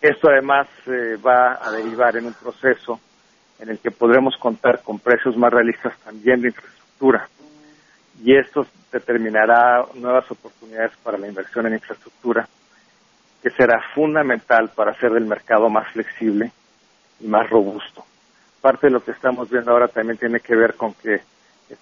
[0.02, 3.00] Esto además eh, va a derivar en un proceso
[3.60, 7.28] en el que podremos contar con precios más realistas también de infraestructura
[8.24, 12.48] y esto determinará nuevas oportunidades para la inversión en infraestructura
[13.42, 16.52] que será fundamental para hacer del mercado más flexible
[17.20, 18.06] y más robusto.
[18.62, 21.22] Parte de lo que estamos viendo ahora también tiene que ver con que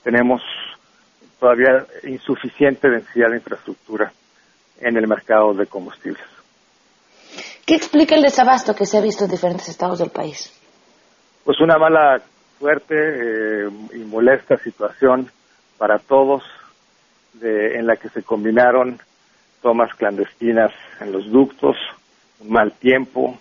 [0.03, 0.41] tenemos
[1.39, 4.11] todavía insuficiente densidad de infraestructura
[4.79, 6.23] en el mercado de combustibles.
[7.65, 10.51] ¿Qué explica el desabasto que se ha visto en diferentes estados del país?
[11.43, 12.21] Pues una mala,
[12.59, 15.29] fuerte eh, y molesta situación
[15.77, 16.43] para todos,
[17.41, 18.99] en la que se combinaron
[19.61, 21.75] tomas clandestinas en los ductos,
[22.39, 23.37] un mal tiempo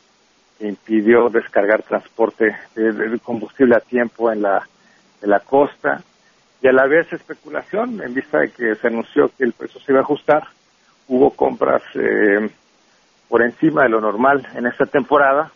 [0.58, 4.66] que impidió descargar transporte de, combustible a tiempo en la,
[5.22, 6.02] en la costa
[6.62, 9.92] y a la vez especulación en vista de que se anunció que el precio se
[9.92, 10.44] iba a ajustar.
[11.08, 12.48] Hubo compras eh,
[13.28, 15.50] por encima de lo normal en esta temporada,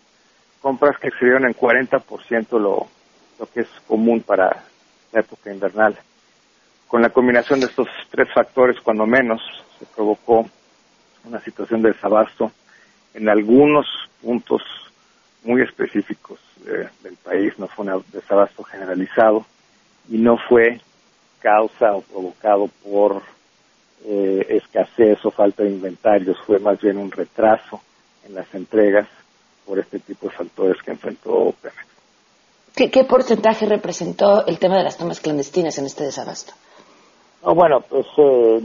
[0.60, 2.86] compras que excedieron en 40% lo,
[3.38, 4.64] lo que es común para
[5.12, 5.96] la época invernal.
[6.86, 9.40] Con la combinación de estos tres factores, cuando menos,
[9.78, 10.46] se provocó
[11.24, 12.50] una situación de desabasto
[13.14, 13.86] en algunos
[14.22, 14.62] puntos
[15.44, 19.46] muy específicos eh, del país, no fue un desabasto generalizado
[20.08, 20.80] y no fue
[21.40, 23.22] causa o provocado por
[24.04, 27.80] eh, escasez o falta de inventarios, fue más bien un retraso
[28.26, 29.08] en las entregas
[29.66, 31.88] por este tipo de factores que enfrentó Pemex.
[32.92, 36.52] ¿Qué porcentaje representó el tema de las tomas clandestinas en este desabasto?
[37.44, 38.60] No, bueno, pues eh,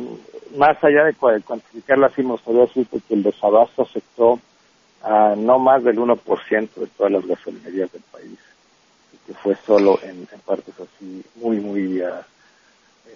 [0.56, 4.40] más allá de cuantificarlo así, me gustaría decir que el desabasto afectó
[5.02, 8.40] a no más del 1% de todas las gasolinerías del país,
[9.14, 12.08] y que fue solo en, partes así muy, muy uh,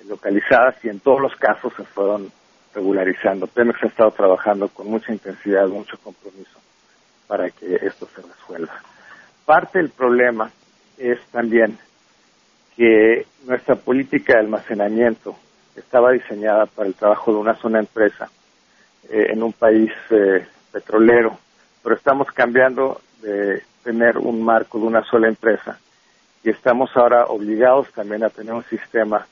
[0.07, 2.31] localizadas y en todos los casos se fueron
[2.73, 3.47] regularizando.
[3.47, 6.59] Pemex ha estado trabajando con mucha intensidad, mucho compromiso
[7.27, 8.81] para que esto se resuelva.
[9.45, 10.51] Parte del problema
[10.97, 11.77] es también
[12.75, 15.35] que nuestra política de almacenamiento
[15.75, 18.29] estaba diseñada para el trabajo de una sola empresa
[19.09, 21.37] eh, en un país eh, petrolero,
[21.83, 25.79] pero estamos cambiando de tener un marco de una sola empresa
[26.43, 29.25] y estamos ahora obligados también a tener un sistema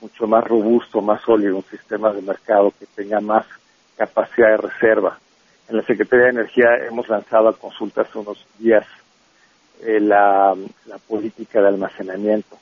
[0.00, 3.46] mucho más robusto, más sólido, un sistema de mercado que tenga más
[3.96, 5.18] capacidad de reserva.
[5.68, 8.86] En la Secretaría de Energía hemos lanzado a consulta hace unos días
[9.82, 10.54] eh, la,
[11.06, 12.58] política de almacenamiento,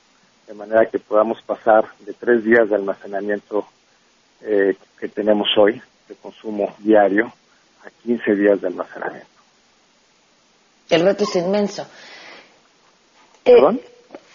[0.47, 3.65] de manera que podamos pasar de tres días de almacenamiento
[4.41, 7.31] eh, que tenemos hoy, de consumo diario,
[7.85, 9.27] a 15 días de almacenamiento.
[10.89, 11.87] El reto es inmenso.
[13.43, 13.81] ¿Perdón?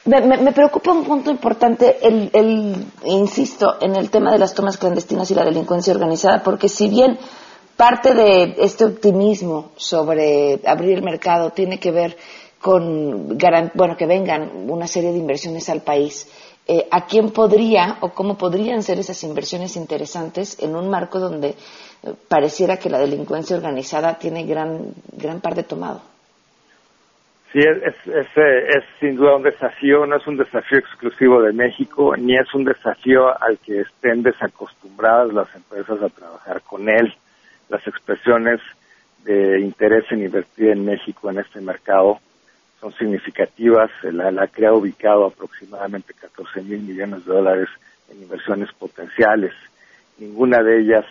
[0.06, 5.34] Me, preocupa un punto importante, el, insisto, en el tema de las tomas clandestinas y
[5.34, 7.18] la delincuencia organizada, porque si bien
[7.74, 12.18] parte de este optimismo sobre abrir el mercado tiene que ver
[12.60, 13.38] con,
[13.74, 16.28] bueno, que vengan una serie de inversiones al país,
[16.66, 21.48] eh, ¿a quién podría o cómo podrían ser esas inversiones interesantes en un marco donde
[21.48, 21.54] eh,
[22.28, 26.13] pareciera que la delincuencia organizada tiene gran, gran parte tomado?
[27.54, 32.34] Sí, es, es, sin duda un desafío, no es un desafío exclusivo de México, ni
[32.34, 37.14] es un desafío al que estén desacostumbradas las empresas a trabajar con él.
[37.68, 38.60] Las expresiones
[39.22, 42.18] de interés en invertir en México en este mercado
[42.80, 43.88] son significativas.
[44.02, 47.68] La, la ha ubicado aproximadamente 14 mil millones de dólares
[48.10, 49.52] en inversiones potenciales.
[50.18, 51.06] Ninguna de ellas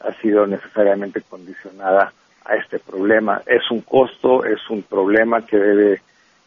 [0.00, 2.12] ha sido necesariamente condicionada
[2.48, 3.42] a este problema.
[3.46, 6.00] Es un costo, es un problema que debe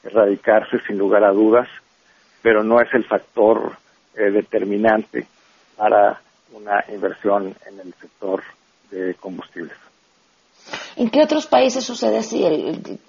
[0.03, 1.67] erradicarse sin lugar a dudas,
[2.41, 3.77] pero no es el factor
[4.15, 5.27] eh, determinante
[5.77, 6.19] para
[6.53, 8.43] una inversión en el sector
[8.89, 9.77] de combustibles.
[10.95, 12.43] ¿En qué otros países sucede así?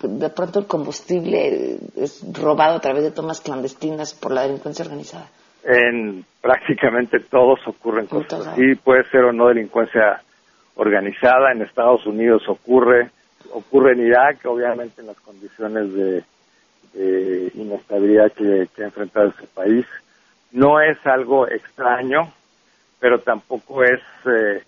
[0.01, 5.29] de pronto el combustible es robado a través de tomas clandestinas por la delincuencia organizada.
[5.65, 8.75] En prácticamente todos ocurren cosas así.
[8.77, 10.23] Puede ser o no delincuencia
[10.77, 11.53] organizada.
[11.53, 13.11] En Estados Unidos ocurre,
[13.53, 16.25] ocurre en Irak, obviamente en las condiciones de,
[17.55, 19.87] inestabilidad que, ha enfrentado ese país.
[20.51, 22.33] No es algo extraño,
[23.01, 24.63] pero tampoco es eh,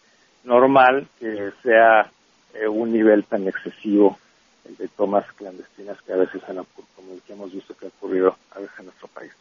[0.45, 2.11] normal que sea
[2.55, 4.19] eh, un nivel tan excesivo
[4.65, 6.65] el de tomas clandestinas que a veces han
[6.97, 9.33] como el que hemos visto que ha ocurrido a veces en nuestro país.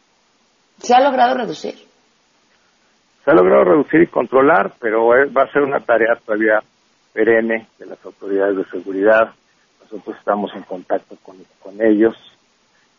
[0.82, 1.93] ¿Se ha logrado reducir?
[3.24, 6.60] Se ha logrado reducir y controlar, pero va a ser una tarea todavía
[7.14, 9.32] perenne de las autoridades de seguridad.
[9.82, 12.14] Nosotros estamos en contacto con, ellos,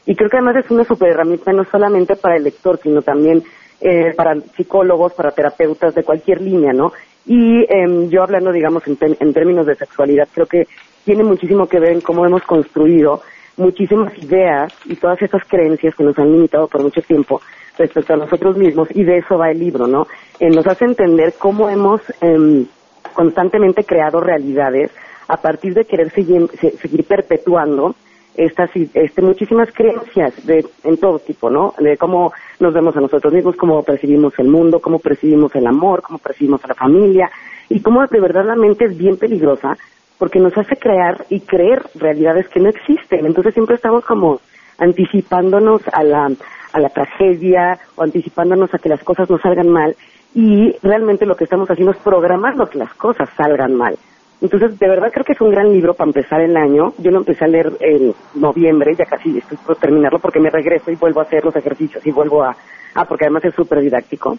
[0.07, 3.44] Y creo que además es una super herramienta no solamente para el lector, sino también
[3.80, 6.92] eh, para psicólogos, para terapeutas de cualquier línea, ¿no?
[7.27, 10.66] Y em, yo hablando, digamos, en, términos de sexualidad, creo que
[11.05, 13.22] tiene muchísimo que ver en cómo hemos construido
[13.57, 17.41] muchísimas ideas y todas esas creencias que nos han limitado por mucho tiempo
[17.79, 20.07] respecto a nosotros mismos, y de eso va el libro, ¿no?
[20.39, 22.66] Eh, nos hace entender cómo hemos em,
[23.14, 24.91] constantemente creado realidades
[25.27, 26.49] a partir de querer seguir,
[26.81, 27.95] seguir perpetuando
[28.37, 31.74] estas este, muchísimas creencias de en todo tipo, ¿no?
[31.78, 36.03] De cómo nos vemos a nosotros mismos, cómo percibimos el mundo, cómo percibimos el amor,
[36.03, 37.30] cómo percibimos a la familia
[37.68, 39.76] y cómo de verdad la mente es bien peligrosa
[40.18, 43.26] porque nos hace crear y creer realidades que no existen.
[43.26, 44.41] Entonces siempre estamos como
[44.78, 46.30] anticipándonos a la
[46.72, 49.95] a la tragedia o anticipándonos a que las cosas no salgan mal
[50.35, 53.97] y realmente lo que estamos haciendo es programando que las cosas salgan mal.
[54.45, 56.92] Entonces, de verdad creo que es un gran libro para empezar el año.
[56.99, 60.90] Yo lo empecé a leer en noviembre, ya casi estoy por terminarlo porque me regreso
[60.90, 62.55] y vuelvo a hacer los ejercicios y vuelvo a...
[62.95, 64.36] Ah, porque además es súper didáctico.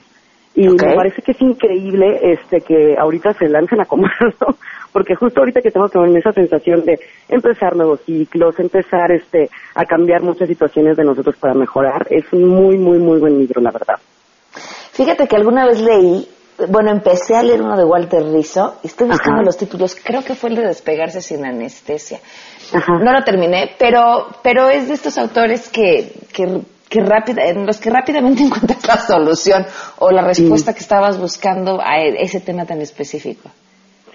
[0.54, 4.38] Y me parece que es increíble este que ahorita se lancen a comerlo,
[4.94, 9.86] porque justo ahorita que estamos con esa sensación de empezar nuevos ciclos, empezar este a
[9.86, 13.72] cambiar muchas situaciones de nosotros para mejorar, es un muy, muy, muy buen libro, la
[13.72, 13.96] verdad.
[14.92, 16.28] Fíjate que alguna vez leí
[16.70, 19.96] bueno, empecé a leer uno de Walter Rizzo y estoy buscando los títulos.
[20.02, 22.20] Creo que fue el de Despegarse sin anestesia.
[22.88, 27.80] No lo terminé, pero, pero es de estos autores que, que, que rápida, en los
[27.80, 29.66] que rápidamente encuentras la solución
[29.98, 33.50] o la respuesta que estabas buscando a ese tema tan específico.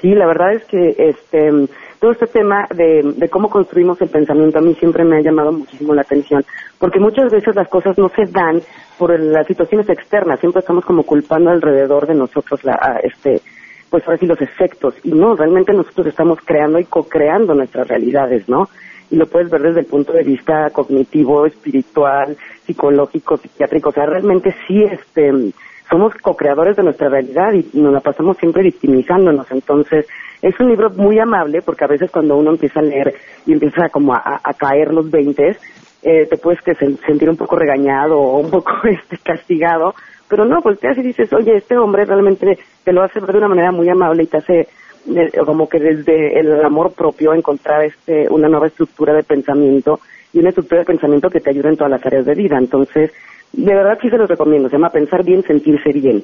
[0.01, 1.69] Sí, la verdad es que este
[2.01, 5.53] todo este tema de, de, cómo construimos el pensamiento a mí siempre me ha llamado
[5.53, 6.45] muchísimo la atención,
[6.79, 8.63] porque muchas veces las cosas no se dan
[8.99, 13.43] por las situaciones externas, siempre estamos como culpando alrededor de nosotros la, este,
[13.91, 18.49] pues ahora sí los efectos, y no, realmente nosotros estamos creando y co-creando nuestras realidades,
[18.49, 18.71] ¿no?
[19.11, 24.07] Y lo puedes ver desde el punto de vista cognitivo, espiritual, psicológico, psiquiátrico, o sea,
[24.07, 25.53] realmente sí, este,
[25.91, 30.07] somos co-creadores de nuestra realidad y nos la pasamos siempre victimizándonos, entonces,
[30.43, 33.15] es un libro muy amable porque a veces cuando uno empieza a leer
[33.47, 35.59] y empieza como a, caer los veintes,
[36.03, 39.95] eh, te puedes que sentir un poco regañado o un poco este, castigado,
[40.29, 43.73] pero no, volteas y dices, oye, este hombre realmente te lo hace de una manera
[43.73, 48.49] muy amable y te hace eh, como que desde el amor propio encontrar este una
[48.49, 50.01] nueva estructura de pensamiento
[50.33, 52.57] y una estructura de pensamiento que te ayude en todas las áreas de vida.
[52.59, 53.13] Entonces,
[53.53, 56.23] de verdad sí se los recomiendo, se llama Pensar bien, sentirse bien.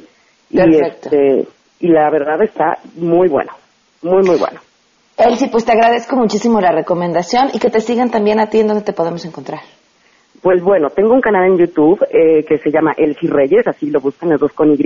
[0.50, 1.44] Y, este,
[1.80, 3.50] y la verdad está muy bueno.
[4.02, 4.60] Muy, muy bueno.
[5.16, 8.68] Elsie, pues te agradezco muchísimo la recomendación y que te sigan también a ti en
[8.68, 9.60] donde te podemos encontrar.
[10.42, 14.00] Pues bueno, tengo un canal en YouTube eh, que se llama Elsie Reyes, así lo
[14.00, 14.78] buscan los dos con Y.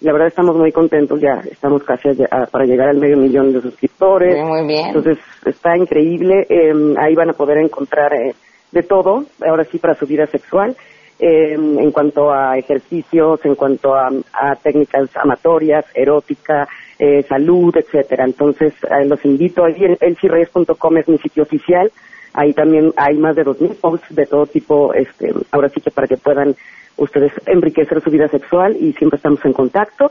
[0.00, 2.08] La verdad estamos muy contentos, ya estamos casi
[2.50, 4.42] para llegar al medio millón de suscriptores.
[4.42, 4.86] Muy bien.
[4.86, 8.34] Entonces está increíble, em, ahí van a poder encontrar eh,
[8.72, 10.74] de todo, ahora sí para su vida sexual,
[11.18, 16.66] em, en cuanto a ejercicios, en cuanto a, a técnicas amatorias, erótica,
[16.98, 18.24] eh, salud, etcétera.
[18.24, 21.90] Entonces, eh, los invito, ahí en es mi sitio oficial,
[22.34, 26.08] ahí también hay más de 2.000 posts de todo tipo, este, ahora sí que para
[26.08, 26.56] que puedan
[26.96, 30.10] ustedes enriquecer su vida sexual y siempre estamos en contacto.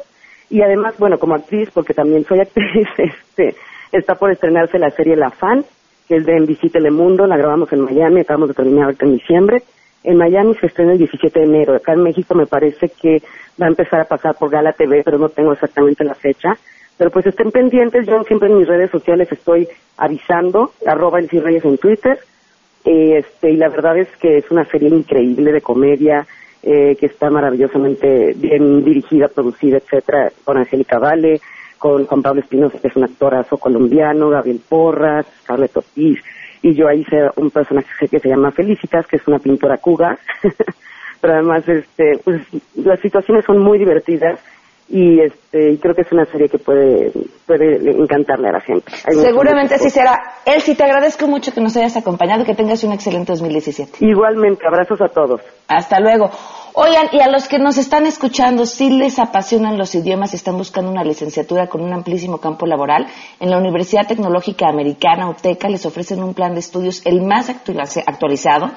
[0.50, 3.56] Y además, bueno, como actriz, porque también soy actriz, este,
[3.92, 5.66] está por estrenarse la serie La Fan,
[6.08, 9.14] que es de En Visite Mundo, la grabamos en Miami, acabamos de terminar ahorita en
[9.14, 9.64] diciembre.
[10.04, 11.76] En Miami se estrena el 17 de enero.
[11.76, 13.22] Acá en México me parece que
[13.62, 16.58] va a empezar a pasar por Gala TV, pero no tengo exactamente la fecha.
[16.98, 19.68] Pero pues estén pendientes, yo siempre en mis redes sociales estoy
[19.98, 22.20] avisando, arroba el Reyes en Twitter,
[22.84, 26.26] este, y la verdad es que es una serie increíble de comedia,
[26.64, 31.39] eh, que está maravillosamente bien dirigida, producida, etcétera, con Angélica Vale,
[31.78, 36.20] con Juan Pablo Espinosa, que es un actorazo colombiano, Gabriel Porras, Carlet Ortiz,
[36.62, 40.18] y yo ahí hice un personaje que se llama Felicitas, que es una pintora cuga,
[41.22, 42.41] pero además este, pues
[42.76, 44.39] las situaciones son muy divertidas,
[44.90, 47.12] y este creo que es una serie que puede
[47.46, 48.92] puede encantarle a la gente.
[49.12, 50.18] Seguramente así será.
[50.46, 54.06] Elsie, te agradezco mucho que nos hayas acompañado y que tengas un excelente 2017.
[54.06, 55.42] Igualmente, abrazos a todos.
[55.68, 56.30] Hasta luego.
[56.74, 60.58] Oigan, y a los que nos están escuchando, si les apasionan los idiomas y están
[60.58, 63.08] buscando una licenciatura con un amplísimo campo laboral,
[63.40, 68.72] en la Universidad Tecnológica Americana, UTECA, les ofrecen un plan de estudios el más actualizado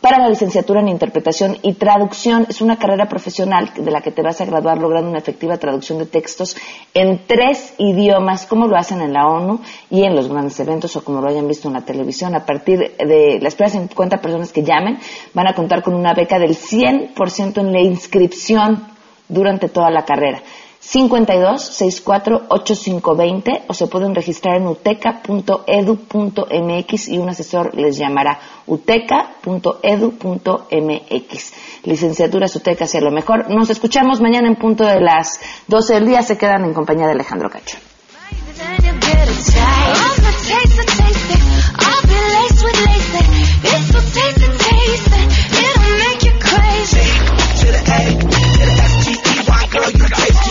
[0.00, 2.46] para la licenciatura en interpretación y traducción.
[2.48, 5.98] Es una carrera profesional de la que te vas a graduar logrando una efectiva traducción
[5.98, 6.56] de textos
[6.94, 11.04] en tres idiomas, como lo hacen en la ONU y en los grandes eventos o
[11.04, 12.34] como lo hayan visto en la televisión.
[12.34, 14.98] A partir de las primeras 50 personas que llamen,
[15.34, 18.86] van a contar con una beca del 100% en la inscripción
[19.28, 20.42] durante toda la carrera.
[20.90, 31.52] 52 64 8520 o se pueden registrar en uteca.edu.mx y un asesor les llamará uteca.edu.mx.
[31.84, 33.48] Licenciatura Uteca sea lo mejor.
[33.50, 35.38] Nos escuchamos mañana en punto de las
[35.68, 36.22] 12 del día.
[36.22, 37.78] Se quedan en compañía de Alejandro Cacho.